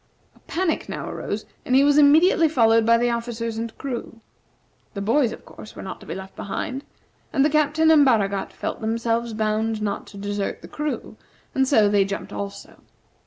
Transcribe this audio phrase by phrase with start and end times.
[0.35, 4.19] A panic now arose, and he was immediately followed by the officers and crew.
[4.95, 6.83] The boys, of course, were not to be left behind;
[7.31, 11.17] and the Captain and Baragat felt themselves bound not to desert the crew,
[11.53, 12.81] and so they jumped also.